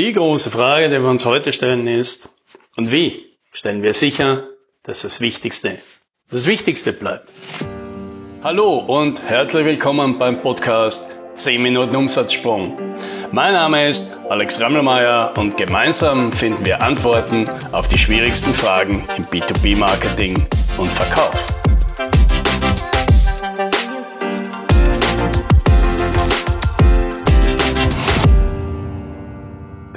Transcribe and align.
Die 0.00 0.14
große 0.14 0.50
Frage, 0.50 0.88
die 0.88 0.98
wir 0.98 1.10
uns 1.10 1.26
heute 1.26 1.52
stellen, 1.52 1.86
ist, 1.86 2.30
und 2.74 2.90
wie 2.90 3.36
stellen 3.52 3.82
wir 3.82 3.92
sicher, 3.92 4.48
dass 4.82 5.02
das 5.02 5.20
Wichtigste 5.20 5.76
das 6.30 6.46
Wichtigste 6.46 6.94
bleibt? 6.94 7.28
Hallo 8.42 8.78
und 8.78 9.22
herzlich 9.28 9.66
willkommen 9.66 10.18
beim 10.18 10.40
Podcast 10.40 11.12
10 11.34 11.62
Minuten 11.62 11.94
Umsatzsprung. 11.96 12.78
Mein 13.30 13.52
Name 13.52 13.90
ist 13.90 14.16
Alex 14.30 14.58
Rammelmeier 14.62 15.34
und 15.36 15.58
gemeinsam 15.58 16.32
finden 16.32 16.64
wir 16.64 16.80
Antworten 16.80 17.44
auf 17.70 17.86
die 17.86 17.98
schwierigsten 17.98 18.54
Fragen 18.54 19.04
im 19.18 19.24
B2B-Marketing 19.26 20.42
und 20.78 20.88
Verkauf. 20.88 21.59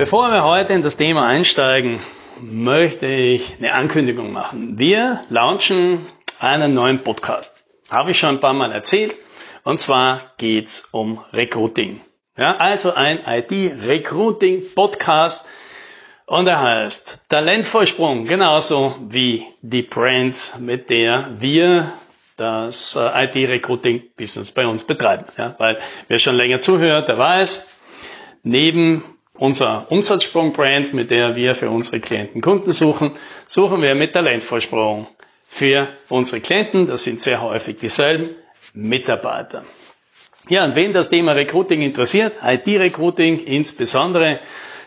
Bevor 0.03 0.31
wir 0.31 0.43
heute 0.43 0.73
in 0.73 0.83
das 0.83 0.97
Thema 0.97 1.25
einsteigen, 1.25 2.01
möchte 2.41 3.05
ich 3.05 3.55
eine 3.57 3.71
Ankündigung 3.71 4.33
machen. 4.33 4.77
Wir 4.77 5.23
launchen 5.29 6.07
einen 6.39 6.73
neuen 6.73 6.99
Podcast. 6.99 7.55
Habe 7.89 8.11
ich 8.11 8.19
schon 8.19 8.31
ein 8.31 8.41
paar 8.41 8.51
Mal 8.51 8.73
erzählt. 8.73 9.17
Und 9.63 9.79
zwar 9.79 10.33
geht's 10.37 10.89
um 10.91 11.23
Recruiting. 11.31 12.01
Ja, 12.35 12.57
also 12.57 12.93
ein 12.93 13.19
IT-Recruiting-Podcast. 13.25 15.47
Und 16.25 16.47
er 16.47 16.61
heißt 16.61 17.21
Talentvorsprung, 17.29 18.25
genauso 18.25 18.97
wie 19.07 19.45
die 19.61 19.83
Brand, 19.83 20.55
mit 20.59 20.89
der 20.89 21.29
wir 21.39 21.93
das 22.35 22.97
äh, 22.97 23.23
IT-Recruiting-Business 23.23 24.51
bei 24.51 24.67
uns 24.67 24.83
betreiben. 24.83 25.27
Ja, 25.37 25.55
weil 25.59 25.77
wer 26.09 26.19
schon 26.19 26.35
länger 26.35 26.59
zuhört, 26.59 27.07
der 27.07 27.17
weiß, 27.17 27.69
neben 28.43 29.01
unser 29.37 29.91
Umsatzsprung-Brand, 29.91 30.93
mit 30.93 31.11
der 31.11 31.35
wir 31.35 31.55
für 31.55 31.69
unsere 31.69 31.99
Klienten 31.99 32.41
Kunden 32.41 32.71
suchen, 32.71 33.11
suchen 33.47 33.81
wir 33.81 33.95
mit 33.95 34.13
Talentvorsprung 34.13 35.07
für 35.47 35.87
unsere 36.09 36.41
Klienten, 36.41 36.87
das 36.87 37.03
sind 37.03 37.21
sehr 37.21 37.41
häufig 37.41 37.77
dieselben, 37.77 38.35
Mitarbeiter. 38.73 39.65
Ja, 40.49 40.65
und 40.65 40.75
wen 40.75 40.93
das 40.93 41.09
Thema 41.09 41.33
Recruiting 41.33 41.81
interessiert, 41.81 42.33
IT-Recruiting 42.43 43.39
insbesondere, 43.45 44.39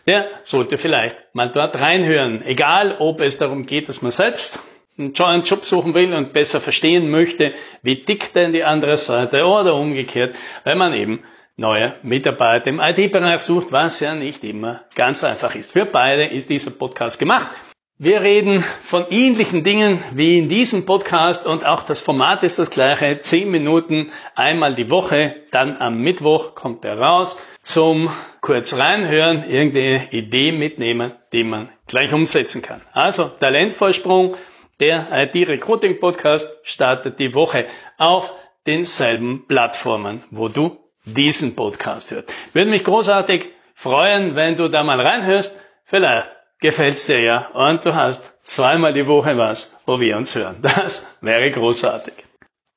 der 0.06 0.28
sollte 0.44 0.78
vielleicht 0.78 1.16
mal 1.32 1.50
dort 1.50 1.76
reinhören. 1.76 2.42
Egal, 2.44 2.96
ob 2.98 3.20
es 3.20 3.38
darum 3.38 3.64
geht, 3.64 3.88
dass 3.88 4.02
man 4.02 4.10
selbst 4.10 4.60
einen 4.98 5.12
Job 5.12 5.64
suchen 5.64 5.94
will 5.94 6.12
und 6.14 6.32
besser 6.32 6.60
verstehen 6.60 7.10
möchte, 7.10 7.54
wie 7.82 7.96
tickt 7.96 8.34
denn 8.34 8.52
die 8.52 8.64
andere 8.64 8.96
Seite 8.96 9.44
oder 9.44 9.74
umgekehrt, 9.74 10.34
weil 10.64 10.76
man 10.76 10.94
eben 10.94 11.22
neue 11.56 11.94
Mitarbeiter 12.02 12.68
im 12.68 12.80
IT-Bereich 12.80 13.40
sucht, 13.40 13.72
was 13.72 14.00
ja 14.00 14.14
nicht 14.14 14.44
immer 14.44 14.82
ganz 14.94 15.24
einfach 15.24 15.54
ist. 15.54 15.72
Für 15.72 15.86
beide 15.86 16.26
ist 16.26 16.50
dieser 16.50 16.70
Podcast 16.70 17.18
gemacht. 17.18 17.50
Wir 17.98 18.20
reden 18.20 18.62
von 18.82 19.06
ähnlichen 19.08 19.64
Dingen 19.64 19.98
wie 20.12 20.38
in 20.38 20.50
diesem 20.50 20.84
Podcast 20.84 21.46
und 21.46 21.64
auch 21.64 21.82
das 21.82 21.98
Format 21.98 22.42
ist 22.42 22.58
das 22.58 22.68
gleiche. 22.68 23.20
Zehn 23.20 23.50
Minuten 23.50 24.12
einmal 24.34 24.74
die 24.74 24.90
Woche, 24.90 25.36
dann 25.50 25.78
am 25.78 26.02
Mittwoch 26.02 26.54
kommt 26.54 26.84
er 26.84 26.98
raus 26.98 27.38
zum 27.62 28.10
kurz 28.42 28.74
reinhören, 28.74 29.48
irgendeine 29.48 30.12
Idee 30.12 30.52
mitnehmen, 30.52 31.12
die 31.32 31.42
man 31.42 31.70
gleich 31.86 32.12
umsetzen 32.12 32.60
kann. 32.60 32.82
Also 32.92 33.30
Talentvorsprung, 33.40 34.36
der 34.78 35.08
IT-Recruiting 35.10 35.98
Podcast 35.98 36.46
startet 36.64 37.18
die 37.18 37.34
Woche 37.34 37.64
auf 37.96 38.30
denselben 38.66 39.46
Plattformen, 39.48 40.22
wo 40.30 40.48
du 40.48 40.85
diesen 41.06 41.56
Podcast 41.56 42.10
hört. 42.10 42.32
Würde 42.52 42.70
mich 42.70 42.84
großartig 42.84 43.46
freuen, 43.74 44.34
wenn 44.34 44.56
du 44.56 44.68
da 44.68 44.82
mal 44.82 45.00
reinhörst. 45.00 45.58
Vielleicht 45.84 46.28
gefällt's 46.60 47.06
dir 47.06 47.20
ja 47.20 47.48
und 47.54 47.84
du 47.84 47.94
hast 47.94 48.22
zweimal 48.44 48.92
die 48.92 49.06
Woche 49.06 49.38
was, 49.38 49.78
wo 49.86 50.00
wir 50.00 50.16
uns 50.16 50.34
hören. 50.34 50.56
Das 50.62 51.06
wäre 51.20 51.50
großartig. 51.50 52.14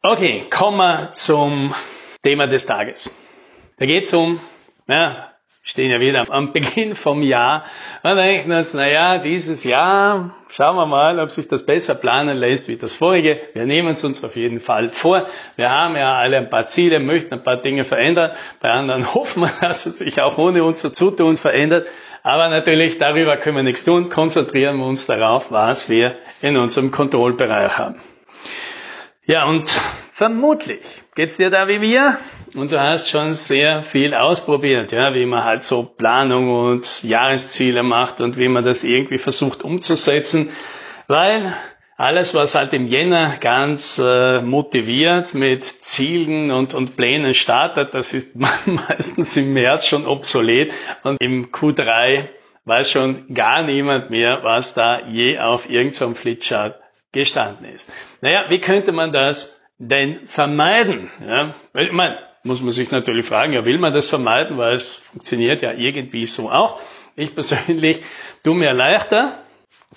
Okay, 0.01 0.45
kommen 0.49 0.77
wir 0.77 1.13
zum 1.13 1.73
Thema 2.23 2.47
des 2.47 2.65
Tages. 2.65 3.13
Da 3.77 3.85
geht's 3.85 4.13
um, 4.13 4.39
ja, 4.87 5.31
stehen 5.63 5.91
ja 5.91 5.99
wieder 5.99 6.23
am 6.29 6.53
Beginn 6.53 6.95
vom 6.95 7.21
Jahr 7.21 7.65
und 8.03 8.15
denken 8.15 8.51
uns, 8.51 8.73
naja, 8.73 9.17
dieses 9.17 9.63
Jahr, 9.63 10.35
schauen 10.49 10.75
wir 10.75 10.85
mal, 10.85 11.19
ob 11.19 11.31
sich 11.31 11.47
das 11.47 11.65
besser 11.65 11.95
planen 11.95 12.37
lässt 12.37 12.67
wie 12.67 12.77
das 12.77 12.93
vorige. 12.93 13.39
Wir 13.53 13.65
nehmen 13.65 13.93
es 13.93 14.03
uns 14.03 14.23
auf 14.23 14.35
jeden 14.35 14.59
Fall 14.59 14.89
vor. 14.89 15.27
Wir 15.55 15.69
haben 15.69 15.95
ja 15.95 16.15
alle 16.15 16.37
ein 16.37 16.49
paar 16.49 16.67
Ziele, 16.67 16.99
möchten 16.99 17.33
ein 17.33 17.43
paar 17.43 17.61
Dinge 17.61 17.85
verändern. 17.85 18.31
Bei 18.59 18.71
anderen 18.71 19.13
hoffen 19.13 19.43
wir, 19.43 19.51
dass 19.61 19.85
es 19.85 19.99
sich 19.99 20.21
auch 20.21 20.37
ohne 20.37 20.63
unser 20.63 20.91
Zutun 20.93 21.37
verändert. 21.37 21.87
Aber 22.23 22.49
natürlich, 22.49 22.97
darüber 22.97 23.37
können 23.37 23.55
wir 23.55 23.63
nichts 23.63 23.83
tun. 23.83 24.09
Konzentrieren 24.09 24.77
wir 24.77 24.85
uns 24.85 25.05
darauf, 25.05 25.51
was 25.51 25.89
wir 25.89 26.15
in 26.41 26.57
unserem 26.57 26.91
Kontrollbereich 26.91 27.77
haben. 27.77 28.01
Ja, 29.25 29.45
und 29.45 29.79
vermutlich 30.11 30.81
geht's 31.15 31.37
dir 31.37 31.49
da 31.49 31.67
wie 31.67 31.79
mir 31.79 32.17
und 32.55 32.71
du 32.71 32.79
hast 32.79 33.09
schon 33.09 33.33
sehr 33.33 33.83
viel 33.83 34.13
ausprobiert, 34.13 34.91
ja, 34.91 35.13
wie 35.13 35.25
man 35.25 35.43
halt 35.43 35.63
so 35.63 35.83
Planung 35.83 36.49
und 36.49 37.03
Jahresziele 37.03 37.83
macht 37.83 38.21
und 38.21 38.37
wie 38.37 38.47
man 38.47 38.63
das 38.63 38.83
irgendwie 38.83 39.17
versucht 39.17 39.63
umzusetzen, 39.63 40.51
weil 41.07 41.53
alles, 41.97 42.33
was 42.33 42.55
halt 42.55 42.71
im 42.71 42.87
Jänner 42.87 43.35
ganz 43.41 43.99
äh, 44.01 44.41
motiviert 44.41 45.33
mit 45.33 45.65
Zielen 45.65 46.49
und, 46.49 46.73
und 46.73 46.95
Plänen 46.95 47.33
startet, 47.33 47.93
das 47.93 48.13
ist 48.13 48.35
meistens 48.65 49.35
im 49.35 49.53
März 49.53 49.85
schon 49.85 50.05
obsolet 50.05 50.71
und 51.03 51.21
im 51.21 51.51
Q3 51.51 52.29
weiß 52.63 52.89
schon 52.91 53.33
gar 53.33 53.63
niemand 53.63 54.11
mehr, 54.11 54.39
was 54.43 54.73
da 54.73 55.07
je 55.07 55.39
auf 55.39 55.69
irgendeinem 55.69 56.15
Flipchart 56.15 56.79
gestanden 57.11 57.65
ist. 57.65 57.91
Naja, 58.21 58.45
wie 58.47 58.59
könnte 58.59 58.91
man 58.91 59.11
das 59.11 59.58
denn 59.79 60.27
vermeiden? 60.27 61.09
Ja, 61.25 61.55
ich 61.73 61.91
meine, 61.91 62.19
muss 62.43 62.61
man 62.61 62.71
sich 62.71 62.91
natürlich 62.91 63.25
fragen, 63.25 63.53
ja, 63.53 63.65
will 63.65 63.79
man 63.79 63.93
das 63.93 64.09
vermeiden, 64.09 64.57
weil 64.57 64.75
es 64.75 64.95
funktioniert 65.11 65.61
ja 65.61 65.71
irgendwie 65.71 66.27
so 66.27 66.51
auch. 66.51 66.79
Ich 67.15 67.33
persönlich 67.33 68.01
tue 68.43 68.55
mir 68.55 68.73
leichter, 68.73 69.39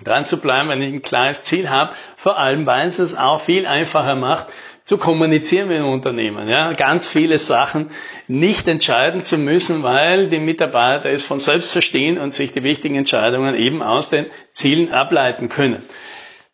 dran 0.02 0.24
zu 0.24 0.40
bleiben, 0.40 0.68
wenn 0.68 0.82
ich 0.82 0.92
ein 0.92 1.02
klares 1.02 1.44
Ziel 1.44 1.68
habe, 1.68 1.92
vor 2.16 2.38
allem, 2.38 2.64
weil 2.66 2.88
es 2.88 2.98
es 2.98 3.14
auch 3.14 3.40
viel 3.40 3.66
einfacher 3.66 4.14
macht, 4.14 4.46
zu 4.84 4.98
kommunizieren 4.98 5.68
mit 5.68 5.78
dem 5.78 5.86
Unternehmen. 5.86 6.48
Ja, 6.48 6.72
ganz 6.72 7.08
viele 7.08 7.38
Sachen 7.38 7.90
nicht 8.26 8.66
entscheiden 8.66 9.22
zu 9.22 9.38
müssen, 9.38 9.84
weil 9.84 10.28
die 10.28 10.40
Mitarbeiter 10.40 11.08
es 11.08 11.24
von 11.24 11.38
selbst 11.38 11.70
verstehen 11.70 12.18
und 12.18 12.34
sich 12.34 12.52
die 12.52 12.64
wichtigen 12.64 12.96
Entscheidungen 12.96 13.54
eben 13.54 13.82
aus 13.82 14.10
den 14.10 14.26
Zielen 14.52 14.92
ableiten 14.92 15.48
können. 15.48 15.84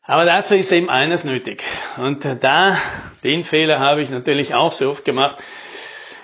Aber 0.08 0.24
dazu 0.24 0.54
ist 0.54 0.72
eben 0.72 0.88
eines 0.88 1.24
nötig. 1.24 1.62
Und 1.98 2.24
da, 2.40 2.78
den 3.22 3.44
Fehler 3.44 3.78
habe 3.78 4.00
ich 4.00 4.08
natürlich 4.08 4.54
auch 4.54 4.72
so 4.72 4.88
oft 4.88 5.04
gemacht, 5.04 5.36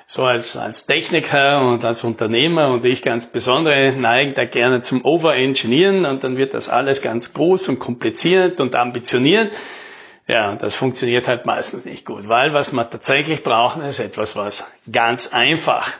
so 0.06 0.24
als, 0.24 0.56
als 0.56 0.86
Techniker 0.86 1.60
und 1.68 1.84
als 1.84 2.02
Unternehmer 2.02 2.68
und 2.68 2.86
ich 2.86 3.02
ganz 3.02 3.26
besondere 3.26 3.92
neigen 3.92 4.32
da 4.34 4.46
gerne 4.46 4.80
zum 4.80 5.04
Overengineeren 5.04 6.06
und 6.06 6.24
dann 6.24 6.38
wird 6.38 6.54
das 6.54 6.70
alles 6.70 7.02
ganz 7.02 7.34
groß 7.34 7.68
und 7.68 7.78
kompliziert 7.78 8.58
und 8.58 8.74
ambitioniert. 8.74 9.52
Ja, 10.26 10.54
das 10.54 10.74
funktioniert 10.74 11.28
halt 11.28 11.44
meistens 11.44 11.84
nicht 11.84 12.06
gut, 12.06 12.26
weil 12.26 12.54
was 12.54 12.72
man 12.72 12.90
tatsächlich 12.90 13.42
braucht, 13.42 13.78
ist 13.82 13.98
etwas, 13.98 14.34
was 14.34 14.64
ganz 14.90 15.34
einfach 15.34 15.92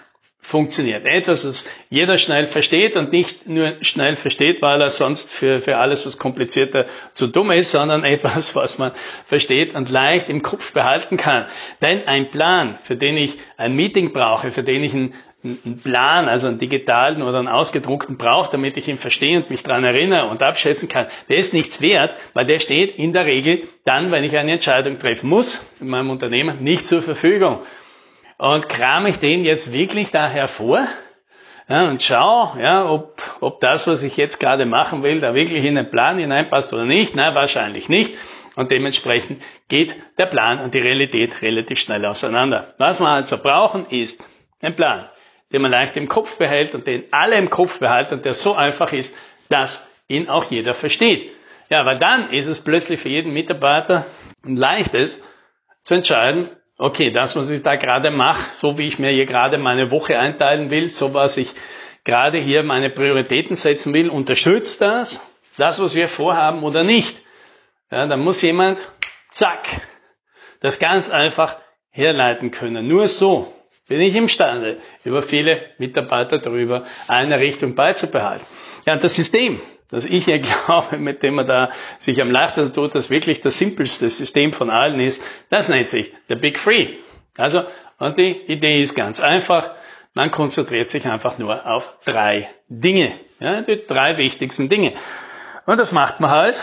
funktioniert. 0.44 1.06
Etwas, 1.06 1.42
das 1.42 1.66
jeder 1.88 2.18
schnell 2.18 2.46
versteht 2.46 2.96
und 2.96 3.12
nicht 3.12 3.48
nur 3.48 3.76
schnell 3.80 4.14
versteht, 4.14 4.60
weil 4.60 4.80
er 4.82 4.90
sonst 4.90 5.32
für, 5.32 5.60
für 5.60 5.78
alles, 5.78 6.04
was 6.04 6.18
komplizierter 6.18 6.84
zu 7.14 7.28
dumm 7.28 7.50
ist, 7.50 7.70
sondern 7.70 8.04
etwas, 8.04 8.54
was 8.54 8.76
man 8.78 8.92
versteht 9.26 9.74
und 9.74 9.88
leicht 9.88 10.28
im 10.28 10.42
Kopf 10.42 10.72
behalten 10.72 11.16
kann. 11.16 11.46
Denn 11.80 12.06
ein 12.06 12.28
Plan, 12.28 12.78
für 12.84 12.94
den 12.94 13.16
ich 13.16 13.38
ein 13.56 13.74
Meeting 13.74 14.12
brauche, 14.12 14.50
für 14.50 14.62
den 14.62 14.84
ich 14.84 14.92
einen, 14.92 15.14
einen 15.42 15.78
Plan, 15.78 16.28
also 16.28 16.48
einen 16.48 16.58
digitalen 16.58 17.22
oder 17.22 17.38
einen 17.38 17.48
ausgedruckten 17.48 18.18
brauche, 18.18 18.52
damit 18.52 18.76
ich 18.76 18.86
ihn 18.86 18.98
verstehe 18.98 19.38
und 19.38 19.48
mich 19.48 19.62
daran 19.62 19.82
erinnere 19.82 20.26
und 20.26 20.42
abschätzen 20.42 20.90
kann, 20.90 21.06
der 21.30 21.38
ist 21.38 21.54
nichts 21.54 21.80
wert, 21.80 22.18
weil 22.34 22.44
der 22.44 22.60
steht 22.60 22.98
in 22.98 23.14
der 23.14 23.24
Regel 23.24 23.62
dann, 23.84 24.12
wenn 24.12 24.24
ich 24.24 24.36
eine 24.36 24.52
Entscheidung 24.52 24.98
treffen 24.98 25.30
muss, 25.30 25.64
in 25.80 25.88
meinem 25.88 26.10
Unternehmen, 26.10 26.62
nicht 26.62 26.84
zur 26.84 27.02
Verfügung 27.02 27.60
und 28.38 28.68
kram 28.68 29.06
ich 29.06 29.18
den 29.18 29.44
jetzt 29.44 29.72
wirklich 29.72 30.10
da 30.10 30.28
hervor 30.28 30.86
ja, 31.68 31.88
und 31.88 32.02
schau, 32.02 32.54
ja, 32.60 32.90
ob, 32.90 33.22
ob 33.40 33.60
das, 33.60 33.86
was 33.86 34.02
ich 34.02 34.18
jetzt 34.18 34.38
gerade 34.38 34.66
machen 34.66 35.02
will, 35.02 35.20
da 35.20 35.34
wirklich 35.34 35.64
in 35.64 35.76
den 35.76 35.90
Plan 35.90 36.18
hineinpasst 36.18 36.74
oder 36.74 36.84
nicht. 36.84 37.16
Nein, 37.16 37.34
wahrscheinlich 37.34 37.88
nicht. 37.88 38.14
Und 38.54 38.70
dementsprechend 38.70 39.42
geht 39.68 39.96
der 40.18 40.26
Plan 40.26 40.60
und 40.60 40.74
die 40.74 40.80
Realität 40.80 41.40
relativ 41.40 41.78
schnell 41.78 42.04
auseinander. 42.04 42.74
Was 42.76 43.00
wir 43.00 43.08
also 43.08 43.38
brauchen, 43.38 43.86
ist 43.86 44.22
ein 44.60 44.76
Plan, 44.76 45.08
den 45.52 45.62
man 45.62 45.70
leicht 45.70 45.96
im 45.96 46.06
Kopf 46.06 46.36
behält 46.36 46.74
und 46.74 46.86
den 46.86 47.04
alle 47.12 47.36
im 47.36 47.48
Kopf 47.48 47.78
behalten 47.80 48.14
und 48.14 48.24
der 48.26 48.34
so 48.34 48.54
einfach 48.54 48.92
ist, 48.92 49.16
dass 49.48 49.90
ihn 50.06 50.28
auch 50.28 50.50
jeder 50.50 50.74
versteht. 50.74 51.32
Ja, 51.70 51.86
weil 51.86 51.98
dann 51.98 52.30
ist 52.30 52.46
es 52.46 52.62
plötzlich 52.62 53.00
für 53.00 53.08
jeden 53.08 53.32
Mitarbeiter 53.32 54.04
ein 54.44 54.56
leichtes 54.56 55.24
zu 55.82 55.94
entscheiden, 55.94 56.50
okay, 56.78 57.10
das, 57.10 57.36
was 57.36 57.50
ich 57.50 57.62
da 57.62 57.76
gerade 57.76 58.10
mache, 58.10 58.50
so 58.50 58.78
wie 58.78 58.86
ich 58.86 58.98
mir 58.98 59.10
hier 59.10 59.26
gerade 59.26 59.58
meine 59.58 59.90
Woche 59.90 60.18
einteilen 60.18 60.70
will, 60.70 60.88
so 60.88 61.14
was 61.14 61.36
ich 61.36 61.54
gerade 62.04 62.38
hier 62.38 62.62
meine 62.62 62.90
Prioritäten 62.90 63.56
setzen 63.56 63.94
will, 63.94 64.10
unterstützt 64.10 64.80
das, 64.80 65.26
das, 65.56 65.80
was 65.80 65.94
wir 65.94 66.08
vorhaben 66.08 66.62
oder 66.62 66.84
nicht. 66.84 67.20
Ja, 67.90 68.06
dann 68.06 68.20
muss 68.20 68.42
jemand, 68.42 68.78
zack, 69.30 69.66
das 70.60 70.78
ganz 70.78 71.10
einfach 71.10 71.58
herleiten 71.90 72.50
können. 72.50 72.88
Nur 72.88 73.08
so 73.08 73.52
bin 73.88 74.00
ich 74.00 74.14
imstande, 74.14 74.78
über 75.04 75.22
viele 75.22 75.60
Mitarbeiter 75.78 76.38
darüber 76.38 76.86
eine 77.06 77.38
Richtung 77.38 77.74
beizubehalten. 77.74 78.46
Ja, 78.86 78.96
das 78.96 79.14
System, 79.14 79.60
das 79.94 80.04
ich 80.04 80.26
ja 80.26 80.38
glaube, 80.66 80.98
mit 80.98 81.22
dem 81.22 81.34
man 81.36 81.46
da 81.46 81.70
sich 81.98 82.20
am 82.20 82.30
leichtesten 82.30 82.74
tut, 82.74 82.94
das 82.94 83.10
wirklich 83.10 83.40
das 83.40 83.58
simpelste 83.58 84.08
System 84.10 84.52
von 84.52 84.70
allen 84.70 85.00
ist, 85.00 85.22
das 85.50 85.68
nennt 85.68 85.88
sich 85.88 86.12
der 86.28 86.36
Big 86.36 86.58
Free. 86.58 86.88
Also, 87.36 87.62
und 87.98 88.18
die 88.18 88.32
Idee 88.46 88.80
ist 88.80 88.94
ganz 88.94 89.20
einfach. 89.20 89.70
Man 90.12 90.30
konzentriert 90.30 90.90
sich 90.90 91.06
einfach 91.06 91.38
nur 91.38 91.66
auf 91.66 91.92
drei 92.04 92.48
Dinge. 92.68 93.18
Ja, 93.40 93.62
die 93.62 93.84
drei 93.86 94.16
wichtigsten 94.16 94.68
Dinge. 94.68 94.92
Und 95.66 95.80
das 95.80 95.92
macht 95.92 96.20
man 96.20 96.30
halt 96.30 96.54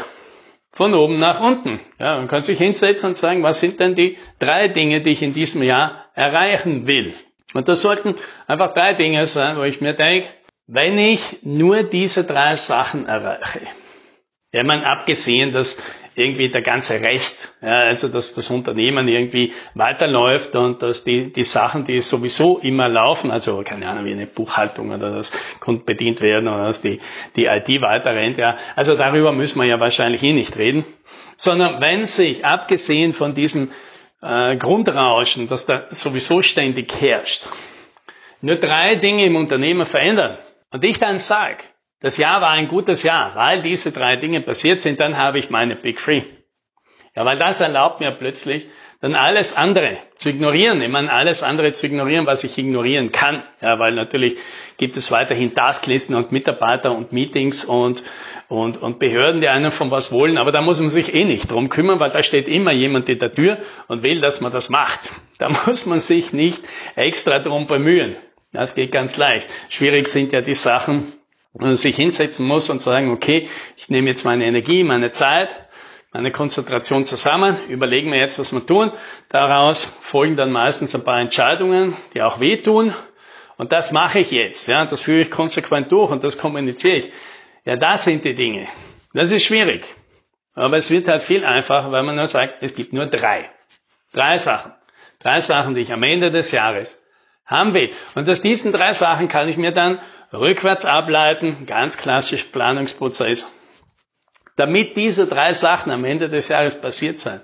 von 0.72 0.94
oben 0.94 1.20
nach 1.20 1.42
unten. 1.42 1.82
Ja, 2.00 2.18
man 2.18 2.28
kann 2.28 2.44
sich 2.44 2.58
hinsetzen 2.58 3.10
und 3.10 3.18
sagen, 3.18 3.44
was 3.44 3.60
sind 3.60 3.80
denn 3.80 3.96
die 3.96 4.18
drei 4.40 4.70
Dinge, 4.70 5.02
die 5.02 5.12
ich 5.12 5.22
in 5.22 5.34
diesem 5.34 5.64
Jahr 5.64 6.06
erreichen 6.14 6.88
will? 6.88 7.14
Und 7.54 7.68
das 7.68 7.82
sollten 7.82 8.16
einfach 8.48 8.74
drei 8.74 8.94
Dinge 8.94 9.28
sein, 9.28 9.58
wo 9.58 9.64
ich 9.64 9.82
mir 9.82 9.94
denke, 9.94 10.30
wenn 10.68 10.98
ich 10.98 11.40
nur 11.44 11.84
diese 11.84 12.24
drei 12.24 12.56
Sachen 12.56 13.06
erreiche, 13.06 13.62
ja, 14.54 14.64
man 14.64 14.84
abgesehen, 14.84 15.54
dass 15.54 15.82
irgendwie 16.16 16.50
der 16.50 16.62
ganze 16.62 17.00
Rest, 17.00 17.54
ja, 17.62 17.84
also 17.84 18.10
dass 18.10 18.36
das 18.36 18.50
Unternehmen 18.50 19.08
irgendwie 19.08 19.54
weiterläuft 19.76 20.56
und 20.58 20.82
dass 20.84 21.06
die, 21.06 21.32
die 21.32 21.46
Sachen, 21.46 21.86
die 21.86 22.00
sowieso 22.00 22.58
immer 22.58 22.90
laufen, 22.90 23.32
also 23.32 23.64
keine 23.64 23.88
Ahnung, 23.88 24.06
wie 24.06 24.12
eine 24.12 24.28
Buchhaltung 24.28 24.92
oder 24.92 25.12
das 25.12 25.32
Kunden 25.62 25.86
bedient 25.86 26.20
werden 26.20 26.50
oder 26.50 26.66
dass 26.66 26.82
die, 26.82 27.00
die 27.38 27.46
IT 27.46 27.68
weiter 27.82 28.12
rennt, 28.12 28.38
ja, 28.38 28.58
also 28.76 28.96
darüber 28.96 29.32
müssen 29.32 29.60
wir 29.60 29.66
ja 29.66 29.80
wahrscheinlich 29.80 30.22
eh 30.22 30.34
nicht 30.34 30.58
reden, 30.58 30.86
sondern 31.38 31.82
wenn 31.82 32.06
sich, 32.06 32.44
abgesehen 32.44 33.14
von 33.14 33.34
diesem 33.34 33.72
äh, 34.22 34.58
Grundrauschen, 34.58 35.48
das 35.48 35.66
da 35.66 35.86
sowieso 35.92 36.42
ständig 36.42 36.94
herrscht, 37.00 37.48
nur 38.42 38.58
drei 38.58 38.96
Dinge 38.96 39.26
im 39.26 39.38
Unternehmen 39.38 39.86
verändern, 39.86 40.38
und 40.72 40.84
ich 40.84 41.00
dann 41.00 41.18
sage, 41.18 41.64
das 42.00 42.18
Jahr 42.18 42.42
war 42.42 42.52
ein 42.52 42.68
gutes 42.68 43.04
Jahr, 43.04 43.36
weil 43.36 43.62
diese 43.62 43.92
drei 43.92 44.16
Dinge 44.16 44.42
passiert 44.42 44.82
sind, 44.82 45.00
dann 45.00 45.18
habe 45.18 45.38
ich 45.38 45.50
meine 45.50 45.76
Big 45.76 46.00
Free. 46.00 46.24
Ja, 47.16 47.26
weil 47.26 47.38
das 47.38 47.60
erlaubt 47.60 48.00
mir 48.00 48.12
plötzlich, 48.12 48.68
dann 49.02 49.16
alles 49.16 49.58
andere 49.58 49.98
zu 50.16 50.30
ignorieren. 50.30 50.82
Ich 50.82 50.90
meine, 50.90 51.12
alles 51.12 51.42
andere 51.42 51.74
zu 51.74 51.88
ignorieren, 51.88 52.28
was 52.28 52.44
ich 52.44 52.58
ignorieren 52.58 53.12
kann. 53.12 53.44
Ja, 53.60 53.80
weil 53.80 53.94
natürlich 53.94 54.38
gibt 54.78 54.96
es 54.96 55.12
weiterhin 55.12 55.54
Tasklisten 55.56 56.16
und 56.16 56.32
Mitarbeiter 56.32 56.96
und 56.96 57.12
Meetings 57.12 57.66
und, 57.66 58.04
und, 58.48 58.82
und 58.82 59.00
Behörden, 59.00 59.42
die 59.42 59.50
einen 59.50 59.72
von 59.72 59.90
was 59.90 60.12
wollen. 60.12 60.38
Aber 60.38 60.52
da 60.52 60.62
muss 60.62 60.80
man 60.80 60.92
sich 60.92 61.16
eh 61.16 61.26
nicht 61.26 61.50
drum 61.50 61.70
kümmern, 61.70 62.00
weil 62.00 62.12
da 62.12 62.22
steht 62.22 62.48
immer 62.48 62.72
jemand 62.72 63.10
in 63.10 63.18
der 63.18 63.34
Tür 63.34 63.58
und 63.88 64.04
will, 64.04 64.22
dass 64.22 64.40
man 64.40 64.52
das 64.52 64.70
macht. 64.70 65.12
Da 65.40 65.50
muss 65.66 65.88
man 65.88 66.00
sich 66.00 66.32
nicht 66.32 66.64
extra 66.96 67.40
drum 67.40 67.66
bemühen. 67.66 68.16
Das 68.54 68.76
geht 68.76 68.92
ganz 68.92 69.16
leicht. 69.18 69.48
Schwierig 69.70 70.08
sind 70.08 70.34
ja 70.34 70.42
die 70.42 70.56
Sachen, 70.56 71.12
wo 71.54 71.66
man 71.66 71.78
sich 71.78 71.96
hinsetzen 71.96 72.46
muss 72.46 72.70
und 72.70 72.82
sagen, 72.82 73.12
okay, 73.12 73.50
ich 73.78 73.90
nehme 73.90 74.10
jetzt 74.10 74.26
meine 74.26 74.46
Energie, 74.46 74.84
meine 74.84 75.12
Zeit, 75.12 75.56
meine 76.12 76.32
Konzentration 76.32 77.06
zusammen, 77.06 77.56
überlegen 77.70 78.12
wir 78.12 78.20
jetzt, 78.20 78.40
was 78.40 78.52
wir 78.52 78.66
tun. 78.66 78.92
Daraus 79.30 79.86
folgen 79.86 80.36
dann 80.36 80.52
meistens 80.52 80.94
ein 80.94 81.04
paar 81.06 81.22
Entscheidungen, 81.22 81.96
die 82.14 82.22
auch 82.22 82.42
wehtun. 82.42 82.94
Und 83.58 83.72
das 83.72 83.92
mache 83.92 84.20
ich 84.20 84.32
jetzt. 84.32 84.68
Ja, 84.68 84.86
das 84.86 85.02
führe 85.02 85.22
ich 85.22 85.32
konsequent 85.32 85.92
durch 85.92 86.12
und 86.12 86.24
das 86.24 86.38
kommuniziere 86.38 86.98
ich. 86.98 87.12
Ja, 87.64 87.78
das 87.78 88.04
sind 88.04 88.26
die 88.26 88.36
Dinge. 88.36 88.68
Das 89.14 89.32
ist 89.32 89.46
schwierig. 89.46 89.86
Aber 90.54 90.78
es 90.78 90.92
wird 90.92 91.08
halt 91.08 91.24
viel 91.24 91.46
einfacher, 91.46 91.92
weil 91.92 92.04
man 92.04 92.18
nur 92.18 92.28
sagt, 92.28 92.56
es 92.62 92.76
gibt 92.76 92.92
nur 92.92 93.06
drei. 93.06 93.50
Drei 94.12 94.38
Sachen. 94.38 94.74
Drei 95.20 95.40
Sachen, 95.40 95.76
die 95.76 95.82
ich 95.82 95.94
am 95.94 96.04
Ende 96.04 96.32
des 96.32 96.52
Jahres 96.52 97.01
haben 97.52 97.76
will. 97.76 97.92
Und 98.16 98.28
aus 98.28 98.42
diesen 98.42 98.72
drei 98.72 98.94
Sachen 98.94 99.28
kann 99.28 99.48
ich 99.48 99.58
mir 99.58 99.72
dann 99.72 100.00
rückwärts 100.34 100.86
ableiten, 100.86 101.66
ganz 101.68 101.98
klassisch 101.98 102.46
Planungsprozess. 102.46 103.46
Damit 104.56 104.96
diese 104.98 105.28
drei 105.28 105.54
Sachen 105.54 105.92
am 105.92 106.06
Ende 106.06 106.30
des 106.30 106.48
Jahres 106.48 106.80
passiert 106.80 107.20
sind, 107.20 107.42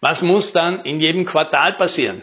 was 0.00 0.22
muss 0.22 0.52
dann 0.52 0.84
in 0.84 1.00
jedem 1.00 1.24
Quartal 1.24 1.74
passieren? 1.74 2.22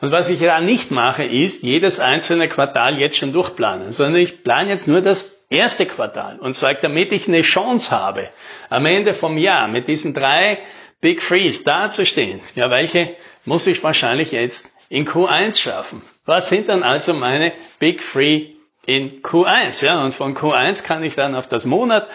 Und 0.00 0.12
was 0.12 0.30
ich 0.30 0.40
ja 0.40 0.60
nicht 0.60 0.90
mache, 0.90 1.24
ist 1.24 1.62
jedes 1.62 2.00
einzelne 2.00 2.48
Quartal 2.48 2.98
jetzt 2.98 3.16
schon 3.16 3.32
durchplanen, 3.32 3.92
sondern 3.92 4.20
ich 4.20 4.42
plane 4.42 4.70
jetzt 4.70 4.88
nur 4.88 5.00
das 5.00 5.44
erste 5.48 5.86
Quartal 5.86 6.38
und 6.40 6.56
sage, 6.56 6.80
damit 6.82 7.12
ich 7.12 7.28
eine 7.28 7.42
Chance 7.42 7.90
habe, 7.90 8.28
am 8.68 8.84
Ende 8.86 9.14
vom 9.14 9.38
Jahr 9.38 9.68
mit 9.68 9.86
diesen 9.88 10.14
drei 10.14 10.58
Big 11.00 11.22
Frees 11.22 11.64
dazustehen, 11.64 12.40
ja, 12.54 12.70
welche 12.70 13.16
muss 13.44 13.66
ich 13.66 13.82
wahrscheinlich 13.82 14.32
jetzt 14.32 14.72
in 14.88 15.06
Q1 15.06 15.58
schaffen. 15.58 16.02
Was 16.24 16.48
sind 16.48 16.68
dann 16.68 16.82
also 16.82 17.14
meine 17.14 17.52
Big 17.78 18.00
Three 18.00 18.54
in 18.86 19.22
Q1? 19.22 19.84
Ja, 19.84 20.02
und 20.02 20.14
von 20.14 20.36
Q1 20.36 20.84
kann 20.84 21.02
ich 21.02 21.16
dann 21.16 21.34
auf 21.34 21.48
das 21.48 21.64
Monat 21.64 22.08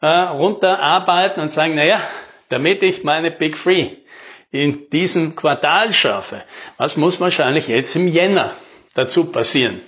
äh, 0.00 0.06
runterarbeiten 0.06 1.42
und 1.42 1.50
sagen, 1.50 1.76
naja, 1.76 2.00
damit 2.48 2.82
ich 2.82 3.04
meine 3.04 3.30
Big 3.30 3.56
Three 3.62 3.90
in 4.50 4.88
diesem 4.90 5.36
Quartal 5.36 5.92
schaffe, 5.92 6.42
was 6.76 6.96
muss 6.96 7.20
wahrscheinlich 7.20 7.68
jetzt 7.68 7.94
im 7.96 8.08
Jänner 8.08 8.50
dazu 8.94 9.26
passieren? 9.30 9.80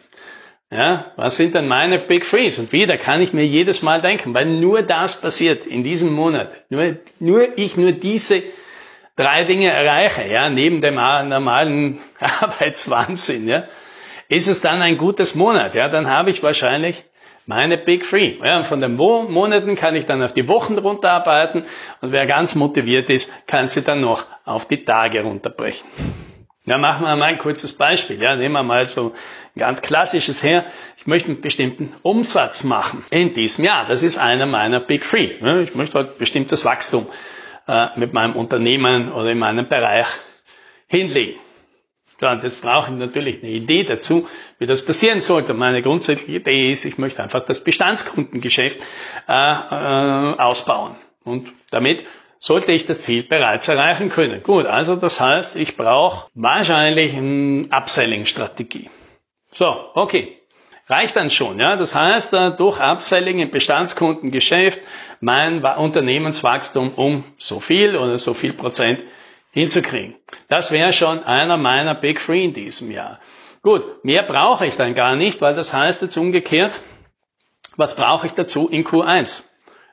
Ja, 0.71 1.13
was 1.15 1.37
sind 1.37 1.55
dann 1.55 1.69
meine 1.69 2.01
Big 2.01 2.29
Threes? 2.29 2.59
Und 2.59 2.73
wieder 2.73 2.97
kann 2.97 3.21
ich 3.21 3.33
mir 3.33 3.47
jedes 3.47 3.83
Mal 3.83 4.03
denken, 4.03 4.35
weil 4.35 4.47
nur 4.47 4.83
das 4.83 5.21
passiert 5.21 5.65
in 5.65 5.85
diesem 5.85 6.13
Monat. 6.13 6.51
Nur, 6.71 6.97
nur 7.21 7.57
ich, 7.57 7.77
nur 7.77 7.93
diese 7.93 8.43
drei 9.17 9.45
Dinge 9.45 9.71
erreiche, 9.71 10.29
ja, 10.29 10.49
neben 10.49 10.81
dem 10.81 10.95
normalen 10.95 12.01
Arbeitswahnsinn, 12.41 13.49
ja, 13.49 13.65
ist 14.29 14.47
es 14.47 14.61
dann 14.61 14.83
ein 14.83 14.99
gutes 14.99 15.35
Monat, 15.35 15.75
ja, 15.75 15.89
dann 15.89 16.09
habe 16.09 16.31
ich 16.31 16.43
wahrscheinlich 16.43 17.05
meine 17.47 17.79
Big 17.79 18.09
Three. 18.09 18.37
Ja, 18.43 18.59
und 18.59 18.67
von 18.67 18.81
den 18.81 18.97
Monaten 18.97 19.77
kann 19.77 19.95
ich 19.95 20.07
dann 20.07 20.23
auf 20.23 20.33
die 20.33 20.49
Wochen 20.49 20.77
runterarbeiten 20.79 21.65
und 22.01 22.13
wer 22.13 22.27
ganz 22.27 22.55
motiviert 22.55 23.09
ist, 23.09 23.33
kann 23.47 23.69
sie 23.69 23.83
dann 23.83 24.01
noch 24.01 24.27
auf 24.45 24.67
die 24.67 24.85
Tage 24.85 25.23
runterbrechen. 25.23 25.87
Ja, 26.65 26.79
machen 26.79 27.07
wir 27.07 27.15
mal 27.15 27.27
ein 27.27 27.39
kurzes 27.39 27.75
Beispiel. 27.75 28.21
Ja, 28.21 28.35
nehmen 28.35 28.55
wir 28.55 28.65
mal 28.65 28.87
so 28.87 29.13
ein 29.55 29.61
ganz 29.61 29.83
klassisches 29.83 30.43
her. 30.43 30.67
Ich 30.97 31.07
möchte 31.07 31.31
einen 31.31 31.41
bestimmten 31.41 31.95
Umsatz 32.03 32.65
machen 32.65 33.05
in 33.11 33.35
diesem 33.35 33.65
Jahr. 33.65 33.87
Das 33.87 34.03
ist 34.03 34.19
einer 34.19 34.47
meiner 34.47 34.81
Big 34.81 35.09
Three. 35.09 35.37
Ja, 35.41 35.59
ich 35.61 35.77
möchte 35.77 35.99
halt 35.99 36.19
bestimmtes 36.19 36.65
Wachstum 36.65 37.07
äh, 37.67 37.89
mit 37.97 38.13
meinem 38.13 38.35
Unternehmen 38.35 39.13
oder 39.13 39.31
in 39.31 39.39
meinem 39.39 39.69
Bereich 39.69 40.07
hinlegen. 40.87 41.41
Ja, 42.21 42.33
und 42.33 42.43
jetzt 42.45 42.63
brauche 42.63 42.93
ich 42.93 42.99
natürlich 42.99 43.43
eine 43.43 43.53
Idee 43.53 43.85
dazu, 43.85 44.27
wie 44.59 44.67
das 44.67 44.85
passieren 44.85 45.21
sollte. 45.21 45.53
Meine 45.53 45.83
grundsätzliche 45.83 46.39
Idee 46.39 46.71
ist, 46.71 46.87
ich 46.87 46.97
möchte 46.97 47.23
einfach 47.23 47.45
das 47.45 47.63
Bestandskundengeschäft 47.63 48.79
äh, 49.29 49.33
äh, 49.33 50.39
ausbauen. 50.39 50.97
Und 51.25 51.53
damit 51.71 52.05
sollte 52.39 52.73
ich 52.73 52.87
das 52.87 53.03
Ziel 53.03 53.23
bereits 53.25 53.69
erreichen 53.69 54.09
können. 54.09 54.43
Gut, 54.43 54.67
also 54.67 54.97
das 54.97 55.21
heißt, 55.21 55.57
ich 55.57 55.77
brauche 55.77 56.31
wahrscheinlich 56.35 57.15
eine 57.15 57.69
Upselling-Strategie. 57.71 58.89
So, 59.53 59.75
okay 59.95 60.39
reicht 60.89 61.17
dann 61.17 61.31
schon. 61.31 61.59
Ja? 61.59 61.77
Das 61.77 61.95
heißt, 61.95 62.33
äh, 62.33 62.51
durch 62.53 62.81
Upselling 62.81 63.39
im 63.39 63.51
Bestandskundengeschäft 63.51 64.81
mein 65.21 65.65
Unternehmenswachstum 65.65 66.93
um 66.97 67.25
so 67.39 67.61
viel 67.61 67.97
oder 67.97 68.19
so 68.19 68.35
viel 68.35 68.53
Prozent 68.53 69.03
hinzukriegen. 69.53 70.15
Das 70.49 70.71
wäre 70.71 70.93
schon 70.93 71.25
einer 71.25 71.57
meiner 71.57 71.95
Big 71.95 72.25
Three 72.25 72.45
in 72.45 72.55
diesem 72.55 72.91
Jahr. 72.91 73.21
Gut, 73.63 74.05
mehr 74.05 74.23
brauche 74.23 74.67
ich 74.67 74.77
dann 74.77 74.95
gar 74.95 75.17
nicht, 75.17 75.41
weil 75.41 75.55
das 75.55 75.73
heißt 75.73 76.03
jetzt 76.03 76.17
umgekehrt, 76.17 76.79
was 77.77 77.97
brauche 77.97 78.27
ich 78.27 78.33
dazu 78.33 78.69
in 78.69 78.85
Q1? 78.85 79.43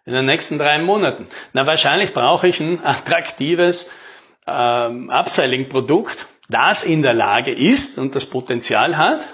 In 0.05 0.13
den 0.13 0.25
nächsten 0.25 0.57
drei 0.57 0.79
Monaten? 0.79 1.27
Na, 1.53 1.65
wahrscheinlich 1.65 2.13
brauche 2.13 2.47
ich 2.47 2.59
ein 2.59 2.83
attraktives 2.83 3.89
ähm, 4.45 5.09
Upselling-Produkt, 5.09 6.27
das 6.50 6.83
in 6.83 7.01
der 7.01 7.13
Lage 7.13 7.51
ist 7.51 7.97
und 7.97 8.15
das 8.15 8.25
Potenzial 8.25 8.97
hat, 8.97 9.25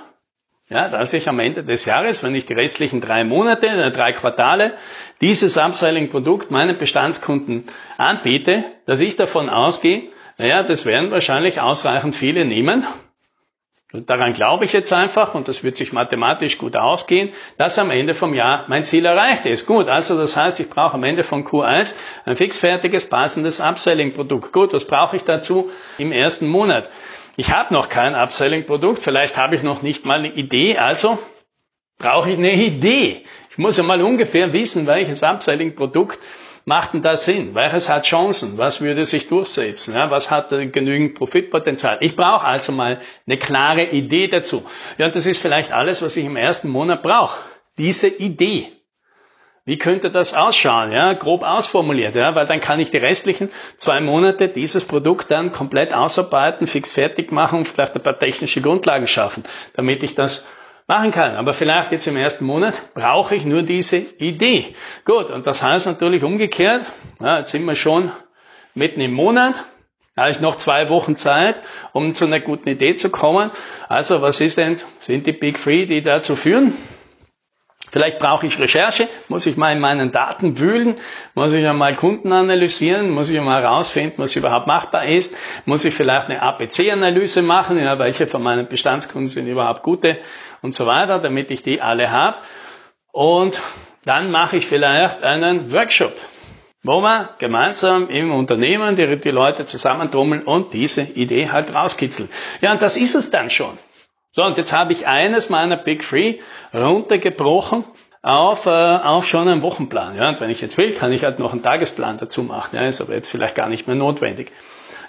ja, 0.70 0.88
dass 0.88 1.14
ich 1.14 1.28
am 1.28 1.40
Ende 1.40 1.64
des 1.64 1.86
Jahres, 1.86 2.24
wenn 2.24 2.36
ich 2.36 2.46
die 2.46 2.54
restlichen 2.54 3.02
drei 3.02 3.24
Monate, 3.24 3.68
äh, 3.68 3.92
drei 3.92 4.14
Quartale 4.14 4.74
dieses 5.20 5.58
Upselling-Produkt 5.58 6.52
meinen 6.52 6.78
Bestandskunden 6.78 7.66
anbiete, 7.98 8.64
dass 8.86 9.00
ich 9.00 9.16
davon 9.16 9.50
ausgehe, 9.50 10.10
naja, 10.38 10.64
das 10.64 10.86
werden 10.86 11.12
wahrscheinlich 11.12 11.60
ausreichend 11.60 12.16
viele 12.16 12.46
nehmen. 12.46 12.86
Daran 13.92 14.34
glaube 14.34 14.66
ich 14.66 14.72
jetzt 14.72 14.94
einfach, 14.94 15.34
und 15.34 15.48
das 15.48 15.64
wird 15.64 15.76
sich 15.76 15.92
mathematisch 15.92 16.60
gut 16.60 16.78
ausgehen, 16.78 17.32
dass 17.58 17.80
am 17.80 17.90
Ende 17.90 18.14
vom 18.14 18.36
Jahr 18.36 18.66
mein 18.68 18.86
Ziel 18.86 19.04
erreicht 19.08 19.48
ist. 19.48 19.66
Gut, 19.66 19.88
also 19.88 20.16
das 20.16 20.36
heißt, 20.36 20.60
ich 20.60 20.70
brauche 20.70 20.94
am 20.94 21.04
Ende 21.04 21.24
von 21.24 21.44
Q1 21.44 21.96
ein 22.26 22.36
fixfertiges, 22.36 23.10
passendes 23.10 23.60
Upselling-Produkt. 23.60 24.54
Gut, 24.54 24.74
was 24.74 24.86
brauche 24.86 25.16
ich 25.16 25.24
dazu 25.24 25.72
im 25.98 26.12
ersten 26.12 26.48
Monat? 26.48 26.88
Ich 27.40 27.52
habe 27.52 27.74
noch 27.74 27.88
kein 27.88 28.16
Upselling-Produkt, 28.16 29.02
vielleicht 29.02 29.38
habe 29.38 29.56
ich 29.56 29.64
noch 29.64 29.82
nicht 29.82 30.04
mal 30.04 30.20
eine 30.20 30.34
Idee, 30.34 30.78
also 30.78 31.18
brauche 31.98 32.30
ich 32.30 32.38
eine 32.38 32.52
Idee. 32.52 33.24
Ich 33.50 33.58
muss 33.58 33.78
ja 33.78 33.84
mal 33.84 34.02
ungefähr 34.02 34.52
wissen, 34.52 34.88
welches 34.88 35.24
Upselling-Produkt 35.24 36.20
macht 36.66 36.94
denn 36.94 37.02
das 37.02 37.24
Sinn? 37.24 37.56
Welches 37.56 37.88
hat 37.88 38.04
Chancen? 38.04 38.58
Was 38.58 38.82
würde 38.82 39.06
sich 39.06 39.30
durchsetzen? 39.30 39.96
Ja, 39.96 40.12
was 40.12 40.30
hat 40.30 40.50
genügend 40.50 41.16
Profitpotenzial? 41.16 42.00
Ich 42.02 42.18
brauche 42.18 42.46
also 42.46 42.74
mal 42.74 43.00
eine 43.26 43.38
klare 43.38 43.86
Idee 43.86 44.28
dazu. 44.28 44.66
Ja, 44.98 45.06
und 45.06 45.16
das 45.16 45.26
ist 45.26 45.42
vielleicht 45.42 45.72
alles, 45.72 46.02
was 46.02 46.18
ich 46.18 46.26
im 46.26 46.36
ersten 46.36 46.68
Monat 46.68 47.04
brauche. 47.04 47.40
Diese 47.78 48.10
Idee. 48.10 48.68
Wie 49.66 49.78
könnte 49.78 50.10
das 50.10 50.34
ausschauen? 50.34 50.92
Ja, 50.92 51.14
grob 51.14 51.44
ausformuliert, 51.44 52.16
ja, 52.16 52.34
weil 52.34 52.48
dann 52.48 52.60
kann 52.60 52.80
ich 52.80 52.92
die 52.92 52.98
restlichen 52.98 53.50
zwei 53.78 54.00
Monate 54.00 54.48
dieses 54.48 54.86
Produkt 54.86 55.30
dann 55.30 55.52
komplett 55.52 55.94
ausarbeiten, 55.94 56.66
fix 56.66 56.94
fertig 56.94 57.32
machen 57.32 57.60
und 57.60 57.68
vielleicht 57.68 57.96
ein 57.96 58.02
paar 58.02 58.18
technische 58.18 58.62
Grundlagen 58.62 59.08
schaffen, 59.08 59.44
damit 59.76 60.02
ich 60.04 60.16
das 60.16 60.48
machen 60.88 61.12
kann. 61.12 61.36
Aber 61.36 61.54
vielleicht 61.54 61.92
jetzt 61.92 62.08
im 62.08 62.18
ersten 62.18 62.46
Monat 62.46 62.74
brauche 62.96 63.36
ich 63.36 63.46
nur 63.46 63.62
diese 63.62 63.98
Idee. 63.98 64.74
Gut, 65.06 65.30
und 65.30 65.46
das 65.46 65.62
heißt 65.62 65.86
natürlich 65.86 66.24
umgekehrt, 66.24 66.82
ja, 67.20 67.38
jetzt 67.38 67.52
sind 67.52 67.64
wir 67.66 67.76
schon 67.76 68.12
mitten 68.74 69.02
im 69.02 69.14
Monat, 69.14 69.66
habe 70.18 70.32
ich 70.32 70.40
noch 70.40 70.58
zwei 70.58 70.90
Wochen 70.90 71.16
Zeit, 71.16 71.62
um 71.94 72.16
zu 72.16 72.26
einer 72.26 72.40
guten 72.40 72.68
Idee 72.68 72.96
zu 72.96 73.10
kommen. 73.10 73.52
Also 73.88 74.22
was 74.22 74.42
ist 74.42 74.58
denn, 74.58 74.78
sind 75.02 75.28
die 75.28 75.32
Big 75.32 75.62
Three, 75.62 75.86
die 75.86 76.02
dazu 76.02 76.36
führen? 76.36 76.74
Vielleicht 77.92 78.20
brauche 78.20 78.46
ich 78.46 78.60
Recherche, 78.60 79.08
muss 79.28 79.46
ich 79.46 79.58
mal 79.58 79.74
in 79.74 79.80
meinen 79.80 80.12
Daten 80.12 80.60
wühlen, 80.60 80.98
muss 81.34 81.54
ich 81.54 81.66
einmal 81.68 81.96
Kunden 81.96 82.32
analysieren, 82.32 83.10
muss 83.10 83.30
ich 83.30 83.38
einmal 83.38 83.64
herausfinden, 83.64 84.18
was 84.20 84.36
überhaupt 84.36 84.68
machbar 84.68 85.06
ist, 85.06 85.36
muss 85.66 85.86
ich 85.86 85.96
vielleicht 85.96 86.28
eine 86.28 86.42
APC-Analyse 86.42 87.42
machen, 87.42 87.80
ja, 87.80 87.98
welche 87.98 88.28
von 88.28 88.44
meinen 88.44 88.68
Bestandskunden 88.68 89.30
sind 89.30 89.48
überhaupt 89.48 89.82
gute 89.84 90.20
und 90.62 90.76
so 90.76 90.86
weiter, 90.86 91.20
damit 91.20 91.50
ich 91.50 91.64
die 91.64 91.82
alle 91.82 92.12
habe. 92.12 92.38
Und 93.12 93.60
dann 94.06 94.30
mache 94.30 94.58
ich 94.58 94.68
vielleicht 94.68 95.24
einen 95.24 95.72
Workshop, 95.72 96.14
wo 96.84 97.02
wir 97.02 97.30
gemeinsam 97.40 98.08
im 98.10 98.32
Unternehmen 98.32 98.96
die, 98.96 99.20
die 99.20 99.32
Leute 99.32 99.66
zusammentrommeln 99.66 100.44
und 100.44 100.74
diese 100.74 101.02
Idee 101.02 101.50
halt 101.50 101.74
rauskitzeln. 101.74 102.30
Ja, 102.62 102.72
und 102.72 102.82
das 102.82 102.98
ist 102.98 103.16
es 103.16 103.32
dann 103.32 103.50
schon. 103.50 103.78
So, 104.32 104.44
und 104.44 104.58
jetzt 104.58 104.74
habe 104.74 104.94
ich 104.94 105.08
eines 105.08 105.50
meiner 105.50 105.78
Big 105.78 106.08
Three 106.08 106.36
runtergebrochen 106.74 107.84
auf, 108.22 108.66
äh, 108.66 108.70
auf 108.70 109.28
schon 109.28 109.48
einen 109.48 109.62
Wochenplan. 109.62 110.16
Ja, 110.16 110.30
und 110.30 110.42
wenn 110.42 110.50
ich 110.50 110.62
jetzt 110.62 110.78
will, 110.78 110.94
kann 110.94 111.12
ich 111.12 111.24
halt 111.24 111.40
noch 111.40 111.52
einen 111.52 111.64
Tagesplan 111.64 112.18
dazu 112.18 112.44
machen. 112.44 112.76
Ja, 112.76 112.84
ist 112.84 113.02
aber 113.02 113.14
jetzt 113.14 113.30
vielleicht 113.30 113.56
gar 113.56 113.70
nicht 113.70 113.88
mehr 113.88 113.96
notwendig. 113.96 114.52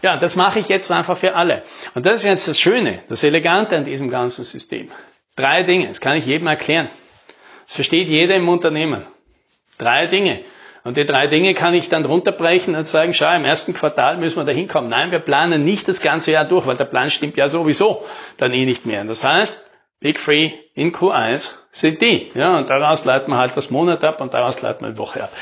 Ja, 0.03 0.17
das 0.17 0.37
mache 0.37 0.61
ich 0.61 0.69
jetzt 0.69 0.91
einfach 0.91 1.19
für 1.19 1.35
alle. 1.35 1.62
Und 1.95 2.07
das 2.07 2.17
ist 2.17 2.25
jetzt 2.25 2.49
das 2.49 2.59
Schöne, 2.59 3.03
das 3.09 3.23
Elegante 3.23 3.77
an 3.77 3.85
diesem 3.85 4.11
ganzen 4.11 4.45
System. 4.45 4.91
Drei 5.37 5.62
Dinge, 5.62 5.89
das 5.89 6.00
kann 6.00 6.17
ich 6.17 6.25
jedem 6.25 6.47
erklären. 6.47 6.89
Das 7.67 7.75
versteht 7.75 8.09
jeder 8.09 8.37
im 8.37 8.49
Unternehmen. 8.49 9.07
Drei 9.77 10.07
Dinge. 10.07 10.41
Und 10.83 10.97
die 10.97 11.05
drei 11.05 11.27
Dinge 11.27 11.55
kann 11.55 11.75
ich 11.75 11.89
dann 11.89 12.05
runterbrechen 12.05 12.75
und 12.75 12.87
sagen, 12.87 13.13
schau, 13.13 13.35
im 13.35 13.45
ersten 13.45 13.75
Quartal 13.75 14.17
müssen 14.17 14.37
wir 14.37 14.45
da 14.45 14.53
hinkommen. 14.53 14.89
Nein, 14.89 15.11
wir 15.11 15.19
planen 15.19 15.65
nicht 15.65 15.89
das 15.89 16.01
ganze 16.01 16.33
Jahr 16.33 16.47
durch, 16.47 16.67
weil 16.67 16.77
der 16.77 16.87
Plan 16.87 17.11
stimmt 17.11 17.37
ja 17.37 17.49
sowieso 17.49 18.05
dann 18.39 18.53
eh 18.53 18.65
nicht 18.65 18.87
mehr. 18.87 19.03
Und 19.03 19.09
das 19.09 19.23
heißt, 19.23 19.63
Big 20.01 20.19
Free 20.19 20.53
in 20.75 20.93
Q1 20.93 21.55
sind 21.73 22.01
die. 22.01 22.33
Ja, 22.35 22.57
und 22.57 22.71
daraus 22.71 23.05
leiten 23.05 23.31
wir 23.33 23.37
halt 23.37 23.57
das 23.57 23.71
Monat 23.71 24.03
ab 24.03 24.21
und 24.23 24.33
daraus 24.33 24.63
leiten 24.63 24.87
wir 24.87 24.93
die 24.93 24.99
Woche 24.99 25.25
ab. 25.25 25.33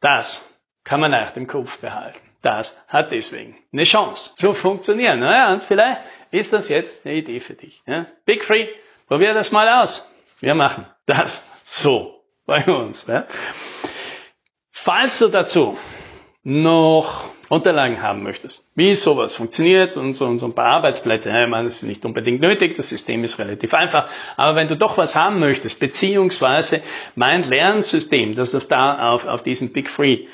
Das 0.00 0.46
kann 0.84 1.00
man 1.00 1.10
leicht 1.10 1.36
im 1.36 1.46
Kopf 1.46 1.78
behalten. 1.78 2.20
Das 2.42 2.78
hat 2.88 3.12
deswegen 3.12 3.56
eine 3.72 3.84
Chance 3.84 4.34
zu 4.36 4.52
funktionieren. 4.52 5.20
Naja, 5.20 5.52
und 5.52 5.62
vielleicht 5.62 6.00
ist 6.30 6.52
das 6.52 6.68
jetzt 6.68 7.06
eine 7.06 7.14
Idee 7.14 7.40
für 7.40 7.54
dich. 7.54 7.82
Ja? 7.86 8.06
Big 8.26 8.44
Free, 8.44 8.66
probier 9.06 9.32
das 9.32 9.52
mal 9.52 9.80
aus. 9.80 10.12
Wir 10.40 10.54
machen 10.54 10.84
das 11.06 11.48
so 11.64 12.22
bei 12.44 12.64
uns. 12.66 13.06
Ja? 13.06 13.26
Falls 14.84 15.20
du 15.20 15.28
dazu 15.28 15.78
noch 16.42 17.30
Unterlagen 17.48 18.02
haben 18.02 18.24
möchtest, 18.24 18.68
wie 18.74 18.96
sowas 18.96 19.32
funktioniert 19.32 19.96
und 19.96 20.14
so, 20.14 20.24
und 20.24 20.40
so 20.40 20.46
ein 20.46 20.56
paar 20.56 20.72
Arbeitsplätze, 20.72 21.28
ja, 21.28 21.44
ich 21.44 21.48
meine, 21.48 21.66
das 21.66 21.76
ist 21.76 21.82
nicht 21.84 22.04
unbedingt 22.04 22.40
nötig, 22.40 22.74
das 22.74 22.88
System 22.88 23.22
ist 23.22 23.38
relativ 23.38 23.74
einfach, 23.74 24.08
aber 24.36 24.56
wenn 24.56 24.66
du 24.66 24.76
doch 24.76 24.98
was 24.98 25.14
haben 25.14 25.38
möchtest, 25.38 25.78
beziehungsweise 25.78 26.82
mein 27.14 27.44
Lernsystem, 27.44 28.34
das 28.34 28.56
auf, 28.56 28.66
da, 28.66 29.12
auf, 29.12 29.24
auf 29.28 29.44
diesen 29.44 29.72
Big 29.72 29.88
Free 29.88 30.26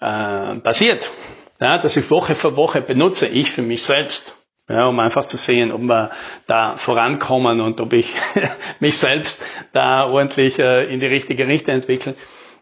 äh, 0.00 0.54
basiert, 0.54 1.12
ja, 1.60 1.78
das 1.78 1.96
ich 1.96 2.10
Woche 2.10 2.34
für 2.34 2.56
Woche 2.56 2.82
benutze, 2.82 3.28
ich 3.28 3.52
für 3.52 3.62
mich 3.62 3.84
selbst, 3.84 4.34
ja, 4.68 4.88
um 4.88 4.98
einfach 4.98 5.26
zu 5.26 5.36
sehen, 5.36 5.70
ob 5.70 5.82
wir 5.82 6.10
da 6.48 6.76
vorankommen 6.76 7.60
und 7.60 7.80
ob 7.80 7.92
ich 7.92 8.08
mich 8.80 8.98
selbst 8.98 9.40
da 9.72 10.08
ordentlich 10.08 10.58
äh, 10.58 10.92
in 10.92 10.98
die 10.98 11.06
richtige 11.06 11.46
Richtung 11.46 11.74
entwickle 11.74 12.16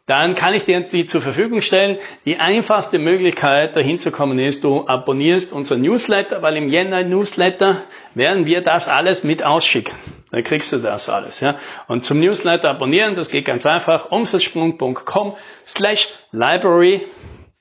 dann 0.06 0.34
kann 0.34 0.52
ich 0.52 0.66
dir 0.66 0.80
die 0.80 1.06
zur 1.06 1.22
Verfügung 1.22 1.62
stellen. 1.62 1.98
Die 2.26 2.36
einfachste 2.36 2.98
Möglichkeit, 2.98 3.74
dahin 3.74 3.98
zu 3.98 4.10
kommen, 4.10 4.38
ist, 4.38 4.62
du 4.62 4.86
abonnierst 4.86 5.52
unser 5.52 5.76
Newsletter, 5.76 6.42
weil 6.42 6.58
im 6.58 6.68
Jänner 6.68 7.04
Newsletter 7.04 7.82
werden 8.14 8.44
wir 8.44 8.60
das 8.60 8.88
alles 8.88 9.24
mit 9.24 9.42
ausschicken. 9.42 9.94
Da 10.30 10.42
kriegst 10.42 10.72
du 10.72 10.78
das 10.78 11.08
alles. 11.08 11.40
Ja. 11.40 11.56
Und 11.88 12.04
zum 12.04 12.20
Newsletter 12.20 12.68
abonnieren, 12.68 13.16
das 13.16 13.30
geht 13.30 13.46
ganz 13.46 13.64
einfach, 13.64 14.10
umsatzsprung.com 14.10 15.36
slash 15.66 16.12
library. 16.32 17.06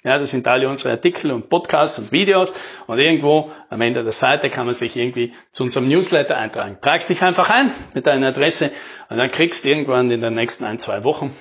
Ja, 0.04 0.20
das 0.20 0.32
sind 0.32 0.46
alle 0.46 0.68
unsere 0.68 0.92
Artikel 0.92 1.32
und 1.32 1.48
Podcasts 1.48 1.98
und 1.98 2.12
Videos. 2.12 2.54
Und 2.88 3.00
irgendwo 3.00 3.52
am 3.70 3.80
Ende 3.80 4.04
der 4.04 4.12
Seite 4.12 4.50
kann 4.50 4.66
man 4.66 4.76
sich 4.76 4.98
irgendwie 4.98 5.32
zu 5.54 5.64
unserem 5.64 5.88
Newsletter 5.88 6.36
eintragen. 6.36 6.78
Tragst 6.82 7.10
dich 7.10 7.22
einfach 7.22 7.50
ein 7.50 7.72
mit 7.94 8.06
deiner 8.06 8.28
Adresse 8.28 8.72
und 9.10 9.16
dann 9.16 9.32
kriegst 9.32 9.64
du 9.64 9.70
irgendwann 9.70 10.12
in 10.12 10.20
den 10.20 10.34
nächsten 10.34 10.66
ein, 10.66 10.78
zwei 10.78 11.06
Wochen 11.06 11.34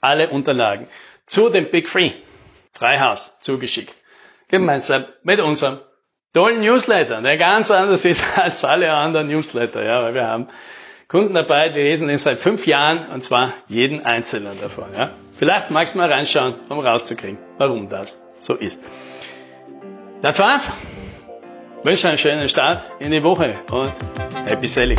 alle 0.00 0.30
Unterlagen 0.30 0.88
zu 1.26 1.48
dem 1.48 1.70
Big 1.70 1.88
Free 1.88 2.12
Freihaus 2.72 3.38
zugeschickt. 3.40 3.94
Gemeinsam 4.48 5.04
mit 5.22 5.40
unserem 5.40 5.80
tollen 6.32 6.60
Newsletter, 6.60 7.20
der 7.22 7.36
ganz 7.36 7.70
anders 7.70 8.04
ist 8.04 8.22
als 8.36 8.64
alle 8.64 8.92
anderen 8.92 9.28
Newsletter, 9.28 9.82
ja, 9.84 10.02
weil 10.02 10.14
wir 10.14 10.26
haben 10.26 10.48
Kunden 11.08 11.34
dabei, 11.34 11.70
die 11.70 11.80
lesen 11.80 12.08
den 12.08 12.18
seit 12.18 12.38
fünf 12.38 12.66
Jahren 12.66 13.08
und 13.12 13.24
zwar 13.24 13.52
jeden 13.68 14.04
einzelnen 14.04 14.58
davon, 14.60 14.86
ja. 14.96 15.10
Vielleicht 15.38 15.70
magst 15.70 15.94
du 15.94 15.98
mal 15.98 16.12
reinschauen, 16.12 16.54
um 16.68 16.80
rauszukriegen, 16.80 17.38
warum 17.58 17.88
das 17.88 18.20
so 18.38 18.54
ist. 18.54 18.84
Das 20.22 20.38
war's. 20.38 20.70
Ich 21.78 21.84
wünsche 21.86 22.08
einen 22.08 22.18
schönen 22.18 22.48
Start 22.48 22.84
in 22.98 23.10
die 23.10 23.22
Woche 23.22 23.58
und 23.70 23.90
happy 24.46 24.66
selling. 24.66 24.98